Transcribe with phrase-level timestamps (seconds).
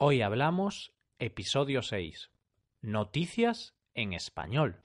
[0.00, 2.30] Hoy hablamos episodio 6.
[2.82, 4.78] Noticias en español.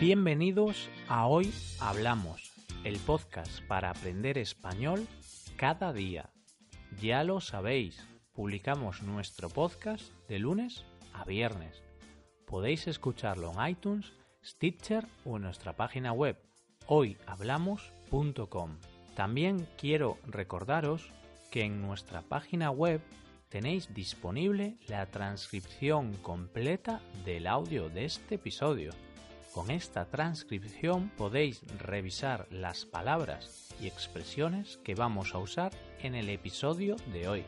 [0.00, 2.50] Bienvenidos a Hoy Hablamos,
[2.82, 5.06] el podcast para aprender español
[5.56, 6.30] cada día.
[7.00, 11.84] Ya lo sabéis, publicamos nuestro podcast de lunes a viernes.
[12.48, 14.12] Podéis escucharlo en iTunes,
[14.44, 16.36] Stitcher o en nuestra página web
[16.88, 17.99] hoyhablamos.com.
[19.14, 21.12] También quiero recordaros
[21.50, 23.00] que en nuestra página web
[23.48, 28.92] tenéis disponible la transcripción completa del audio de este episodio.
[29.52, 36.28] Con esta transcripción podéis revisar las palabras y expresiones que vamos a usar en el
[36.28, 37.44] episodio de hoy.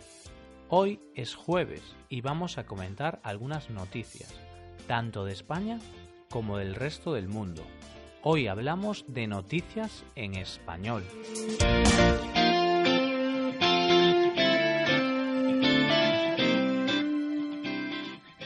[0.69, 4.35] Hoy es jueves y vamos a comentar algunas noticias,
[4.89, 5.79] tanto de España
[6.29, 7.63] como del resto del mundo.
[8.25, 11.03] Hoy hablamos de noticias en español.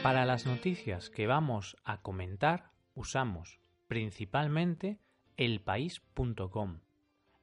[0.01, 4.97] Para las noticias que vamos a comentar usamos principalmente
[5.35, 6.79] elpaís.com.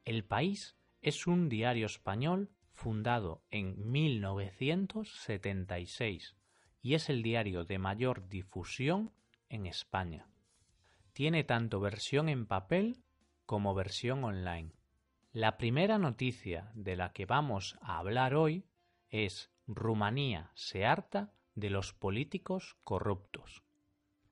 [0.03, 6.35] El País es un diario español fundado en 1976
[6.81, 9.13] y es el diario de mayor difusión
[9.47, 10.27] en España.
[11.15, 12.97] Tiene tanto versión en papel
[13.45, 14.73] como versión online.
[15.31, 18.65] La primera noticia de la que vamos a hablar hoy
[19.07, 23.63] es Rumanía se harta de los políticos corruptos.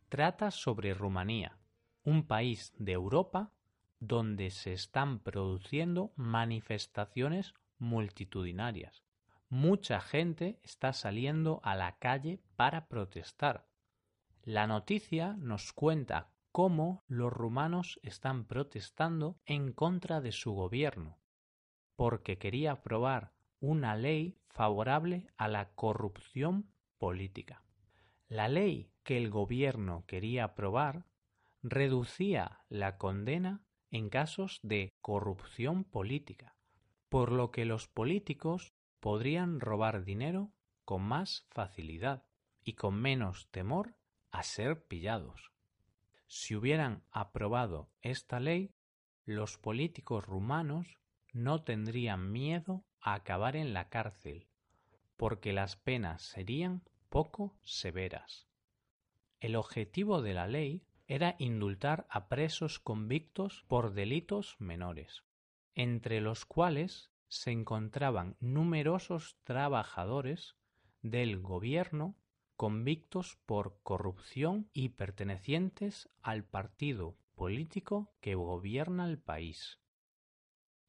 [0.09, 1.58] Trata sobre Rumanía,
[2.03, 3.53] un país de Europa
[4.02, 9.06] donde se están produciendo manifestaciones multitudinarias.
[9.47, 13.70] Mucha gente está saliendo a la calle para protestar.
[14.44, 21.20] La noticia nos cuenta cómo los rumanos están protestando en contra de su gobierno,
[21.96, 27.64] porque quería aprobar una ley favorable a la corrupción política.
[28.28, 31.08] La ley que el gobierno quería aprobar
[31.64, 36.56] reducía la condena en casos de corrupción política,
[37.09, 40.53] por lo que los políticos podrían robar dinero
[40.85, 42.28] con más facilidad
[42.64, 43.96] y con menos temor
[44.31, 45.53] a ser pillados.
[46.36, 48.74] Si hubieran aprobado esta ley,
[49.24, 50.98] los políticos rumanos
[51.32, 54.48] no tendrían miedo a acabar en la cárcel,
[55.16, 58.48] porque las penas serían poco severas.
[59.42, 65.24] El objetivo de la ley era indultar a presos convictos por delitos menores,
[65.76, 70.56] entre los cuales se encontraban numerosos trabajadores
[71.04, 72.16] del gobierno
[72.56, 79.80] convictos por corrupción y pertenecientes al partido político que gobierna el país.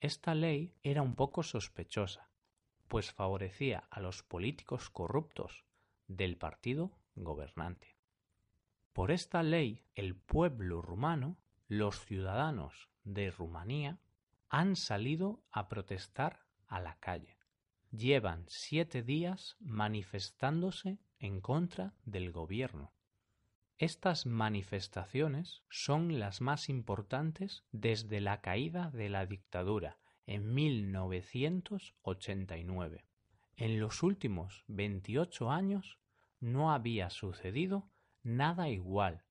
[0.01, 2.29] Esta ley era un poco sospechosa,
[2.89, 5.65] pues favorecía a los políticos corruptos
[6.07, 7.97] del partido gobernante.
[8.93, 11.37] Por esta ley, el pueblo rumano,
[11.69, 13.99] los ciudadanos de Rumanía,
[14.49, 17.37] han salido a protestar a la calle.
[17.97, 22.93] Llevan siete días manifestándose en contra del gobierno.
[23.79, 33.05] Estas manifestaciones son las más importantes desde la caída de la dictadura en 1989.
[33.55, 36.01] En los últimos 28 años
[36.41, 37.89] no había sucedido
[38.25, 39.23] nada igual.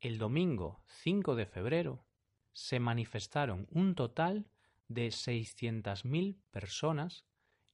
[0.00, 2.06] El domingo 5 de febrero
[2.54, 4.48] se manifestaron un total
[4.88, 7.26] de 600.000 personas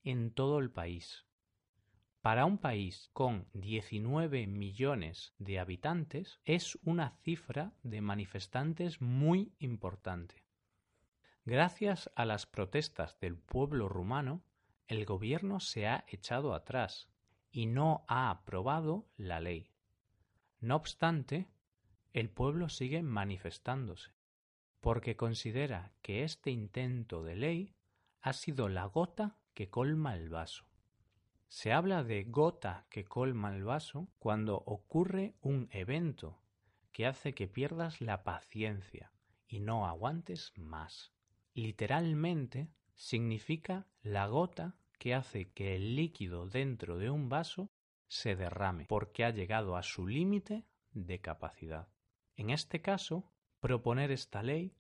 [0.05, 1.27] en todo el país.
[2.21, 10.45] Para un país con 19 millones de habitantes es una cifra de manifestantes muy importante.
[11.47, 14.43] Gracias a las protestas del pueblo rumano,
[14.87, 17.09] el gobierno se ha echado atrás
[17.51, 19.71] y no ha aprobado la ley.
[20.61, 21.49] No obstante,
[22.13, 24.13] el pueblo sigue manifestándose,
[24.81, 27.75] porque considera que este intento de ley
[28.21, 29.39] ha sido la gota
[29.69, 30.65] colma el vaso.
[31.49, 36.41] Se habla de gota que colma el vaso cuando ocurre un evento
[36.93, 39.13] que hace que pierdas la paciencia
[39.49, 41.13] y no aguantes más.
[41.55, 47.71] Literalmente significa la gota que hace que el líquido dentro de un vaso
[48.07, 51.89] se derrame porque ha llegado a su límite de capacidad.
[52.37, 54.77] En este caso, proponer esta ley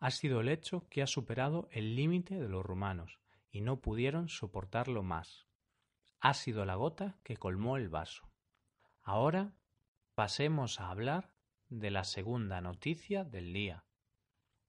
[0.00, 3.20] ha sido el hecho que ha superado el límite de los rumanos
[3.54, 5.46] y no pudieron soportarlo más
[6.18, 8.28] ha sido la gota que colmó el vaso.
[9.02, 9.52] Ahora
[10.16, 11.34] pasemos a hablar
[11.68, 13.84] de la segunda noticia del día.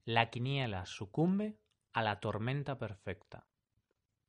[0.04, 1.58] La quiniela sucumbe
[1.94, 3.48] a la tormenta perfecta.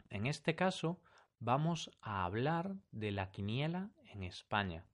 [0.09, 1.03] En este caso
[1.39, 4.87] vamos a hablar de la quiniela en España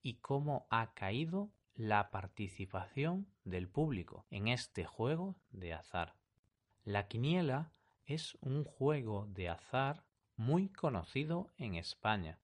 [0.00, 6.14] y cómo ha caído la participación del público en este juego de azar.
[6.84, 7.72] La quiniela
[8.08, 10.02] es un juego de azar
[10.34, 12.40] muy conocido en España,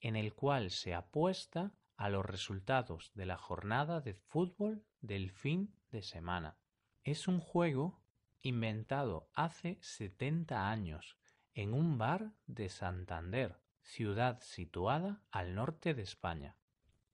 [0.00, 5.72] en el cual se apuesta a los resultados de la jornada de fútbol del fin
[5.92, 6.58] de semana.
[7.04, 8.02] Es un juego
[8.40, 11.16] inventado hace 70 años
[11.54, 16.56] en un bar de Santander, ciudad situada al norte de España.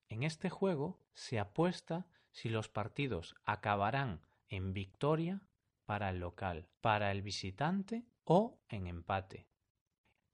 [0.08, 5.42] En este juego se apuesta si los partidos acabarán en victoria
[5.84, 9.46] para el local, para el visitante o en empate.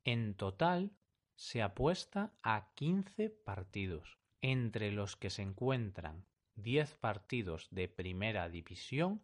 [0.04, 0.92] En total
[1.34, 6.26] se apuesta a 15 partidos, entre los que se encuentran
[6.56, 9.22] 10 partidos de primera división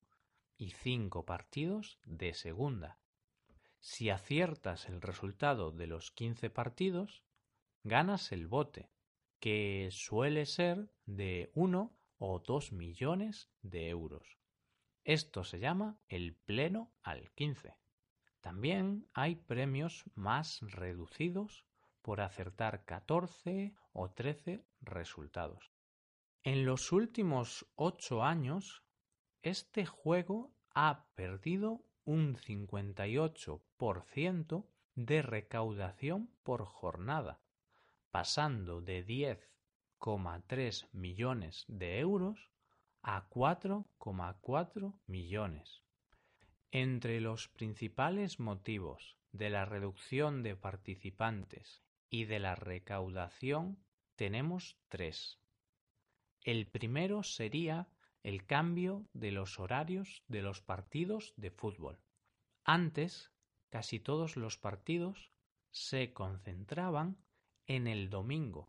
[0.57, 2.99] y 5 partidos de segunda.
[3.81, 7.23] Si aciertas el resultado de los 15 partidos,
[7.85, 8.91] ganas el bote,
[9.39, 14.39] que suele ser de uno o dos millones de euros.
[15.07, 17.77] Esto se llama el pleno al 15.
[18.41, 21.65] También hay premios más reducidos
[22.03, 25.71] por acertar 14 o 13 resultados.
[26.43, 28.83] En los últimos ocho años,
[29.43, 34.67] este juego ha perdido un 58%
[34.97, 37.39] de recaudación por jornada,
[38.11, 42.51] pasando de 10,3 millones de euros
[43.09, 45.85] a 4,4 millones.
[46.73, 53.79] Entre los principales motivos de la reducción de participantes y de la recaudación
[54.17, 55.39] tenemos tres.
[56.43, 57.87] El primero sería
[58.25, 62.01] el cambio de los horarios de los partidos de fútbol.
[62.65, 63.31] Antes,
[63.71, 65.31] casi todos los partidos
[65.71, 67.19] se concentraban
[67.69, 68.69] en el domingo,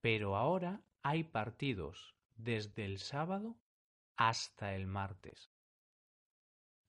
[0.00, 3.58] pero ahora hay partidos desde el sábado
[4.16, 5.50] hasta el martes.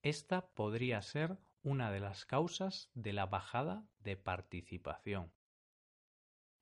[0.02, 5.32] Esta podría ser una de las causas de la bajada de participación.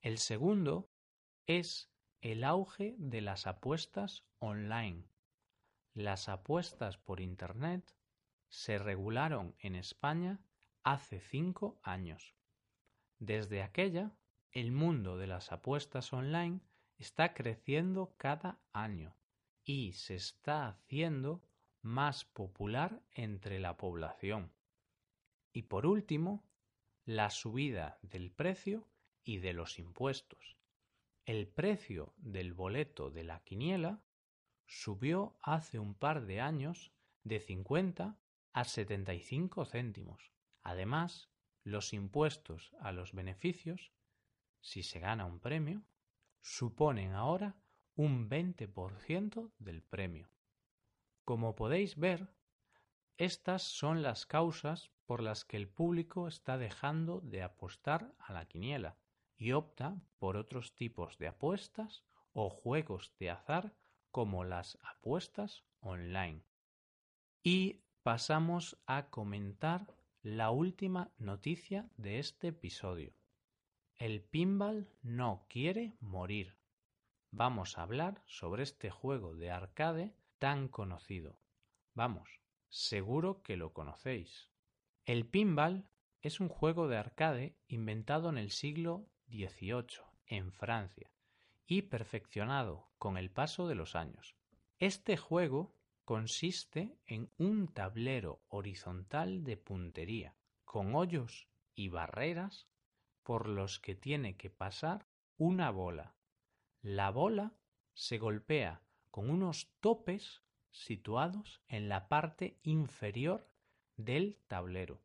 [0.02, 0.90] El segundo
[1.46, 1.92] es
[2.22, 5.06] el auge de las apuestas online.
[5.94, 7.96] Las apuestas por Internet
[8.50, 10.40] se regularon en España
[10.84, 12.36] hace cinco años.
[13.20, 14.12] Desde aquella
[14.52, 16.62] el mundo de las apuestas online
[17.00, 19.16] está creciendo cada año
[19.64, 21.42] y se está haciendo
[21.82, 24.52] más popular entre la población.
[25.52, 26.44] Y por último,
[27.06, 28.88] la subida del precio
[29.24, 30.58] y de los impuestos.
[31.26, 34.04] El precio del boleto de la quiniela
[34.68, 36.92] subió hace un par de años
[37.24, 38.20] de 50
[38.54, 40.32] a 75 céntimos.
[40.62, 41.30] Además,
[41.64, 43.92] los impuestos a los beneficios
[44.62, 45.84] si se gana un premio,
[46.42, 47.56] suponen ahora
[47.96, 50.30] un 20% del premio.
[51.26, 52.34] Como podéis ver,
[53.18, 58.46] estas son las causas por las que el público está dejando de apostar a la
[58.46, 58.98] quiniela
[59.36, 63.76] y opta por otros tipos de apuestas o juegos de azar
[64.12, 66.46] como las apuestas online.
[67.44, 73.19] Y pasamos a comentar la última noticia de este episodio.
[74.00, 76.56] El pinball no quiere morir.
[77.32, 81.38] Vamos a hablar sobre este juego de arcade tan conocido.
[81.96, 82.40] Vamos,
[82.70, 84.48] seguro que lo conocéis.
[85.04, 85.86] El pinball
[86.22, 91.12] es un juego de arcade inventado en el siglo XVIII en Francia
[91.68, 94.34] y perfeccionado con el paso de los años.
[94.78, 95.76] Este juego
[96.06, 102.70] consiste en un tablero horizontal de puntería, con hoyos y barreras
[103.30, 105.06] por los que tiene que pasar
[105.38, 106.16] una bola.
[106.82, 107.54] La bola
[107.94, 108.82] se golpea
[109.12, 113.48] con unos topes situados en la parte inferior
[113.98, 115.04] del tablero.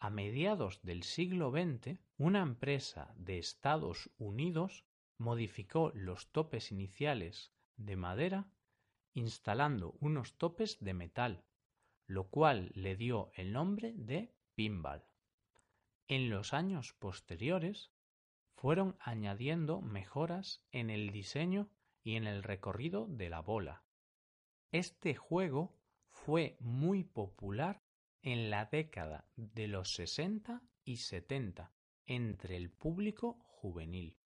[0.00, 4.84] A mediados del siglo XX, una empresa de Estados Unidos
[5.16, 8.50] modificó los topes iniciales de madera
[9.12, 11.44] instalando unos topes de metal,
[12.08, 15.04] lo cual le dio el nombre de pinball.
[16.06, 17.90] En los años posteriores
[18.52, 21.70] fueron añadiendo mejoras en el diseño
[22.02, 23.84] y en el recorrido de la bola.
[24.70, 25.78] Este juego
[26.10, 27.82] fue muy popular
[28.22, 31.72] en la década de los 60 y 70
[32.06, 34.18] entre el público juvenil.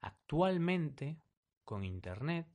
[0.00, 1.20] Actualmente,
[1.64, 2.48] con Internet,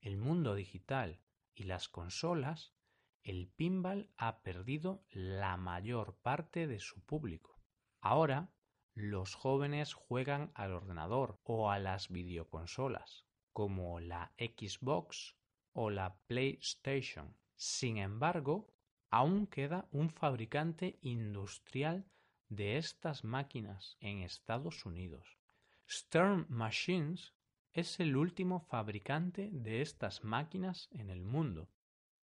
[0.00, 1.20] el mundo digital
[1.54, 2.74] y las consolas,
[3.22, 7.60] el pinball ha perdido la mayor parte de su público.
[8.00, 8.50] Ahora,
[8.94, 15.36] los jóvenes juegan al ordenador o a las videoconsolas, como la Xbox
[15.72, 17.36] o la PlayStation.
[17.54, 18.72] Sin embargo,
[19.10, 22.06] aún queda un fabricante industrial
[22.48, 25.38] de estas máquinas en Estados Unidos.
[25.88, 27.34] Stern Machines
[27.72, 31.70] es el último fabricante de estas máquinas en el mundo,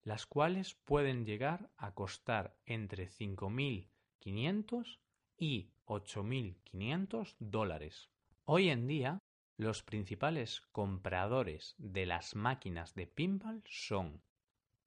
[0.03, 4.99] las cuales pueden llegar a costar entre 5.500
[5.37, 8.09] y 8.500 dólares.
[8.45, 9.19] Hoy en día,
[9.57, 14.21] los principales compradores de las máquinas de pinball son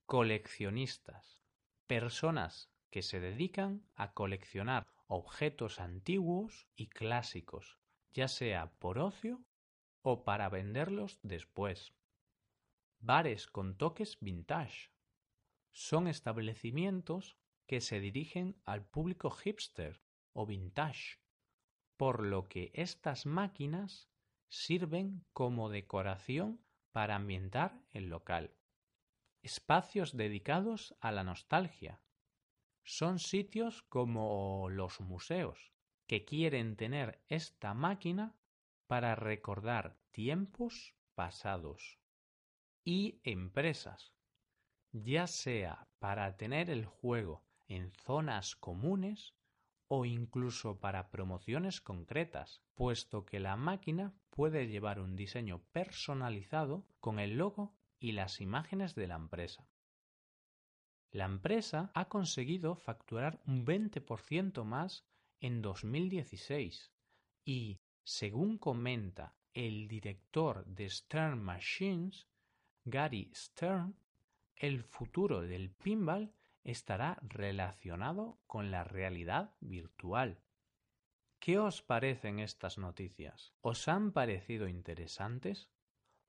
[0.05, 1.41] coleccionistas,
[1.87, 7.77] personas que se dedican a coleccionar objetos antiguos y clásicos,
[8.13, 9.43] ya sea por ocio
[10.01, 11.93] o para venderlos después.
[12.99, 14.91] Bares con toques vintage.
[15.79, 20.01] Son establecimientos que se dirigen al público hipster
[20.33, 21.19] o vintage,
[21.97, 24.09] por lo que estas máquinas
[24.49, 28.55] sirven como decoración para ambientar el local.
[29.43, 32.01] Espacios dedicados a la nostalgia.
[32.83, 35.73] Son sitios como los museos,
[36.07, 38.35] que quieren tener esta máquina
[38.87, 41.99] para recordar tiempos pasados.
[42.83, 44.16] Y empresas,
[44.91, 49.33] ya sea para tener el juego en zonas comunes
[49.87, 57.19] o incluso para promociones concretas, puesto que la máquina puede llevar un diseño personalizado con
[57.19, 59.67] el logo y las imágenes de la empresa.
[61.11, 65.05] La empresa ha conseguido facturar un 20% más
[65.39, 66.91] en 2016
[67.45, 72.27] y, según comenta el director de Stern Machines,
[72.83, 73.97] Gary Stern,
[74.59, 76.33] el futuro del pinball
[76.63, 80.41] estará relacionado con la realidad virtual.
[81.39, 83.53] ¿Qué os parecen estas noticias?
[83.61, 85.69] ¿Os han parecido interesantes?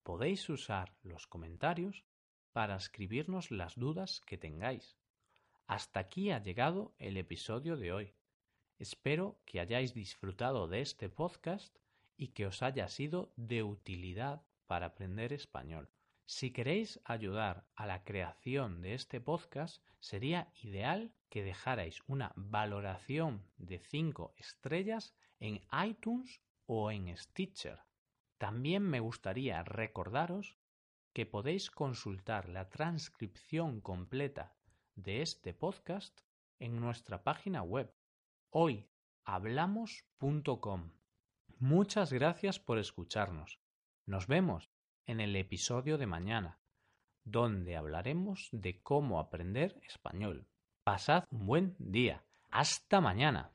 [0.03, 2.05] Podéis usar los comentarios
[2.53, 4.97] para escribirnos las dudas que tengáis.
[5.67, 8.15] Hasta aquí ha llegado el episodio de hoy.
[8.79, 11.77] Espero que hayáis disfrutado de este podcast
[12.17, 15.91] y que os haya sido de utilidad para aprender español.
[16.31, 23.47] Si queréis ayudar a la creación de este podcast, sería ideal que dejarais una valoración
[23.57, 27.81] de 5 estrellas en iTunes o en Stitcher.
[28.37, 30.59] También me gustaría recordaros
[31.15, 34.55] que podéis consultar la transcripción completa
[34.97, 36.21] de este podcast
[36.59, 37.91] en nuestra página web
[38.51, 40.93] hoyhablamos.com.
[41.59, 43.59] Muchas gracias por escucharnos.
[44.05, 44.71] Nos vemos
[45.09, 46.59] en el episodio de mañana,
[47.25, 50.47] donde hablaremos de cómo aprender español.
[50.85, 52.25] Pasad un buen día.
[52.51, 53.51] Hasta mañana.